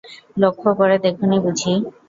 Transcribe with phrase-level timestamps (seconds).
[0.37, 1.73] লক্ষ্য করে দেখ নি বুঝি?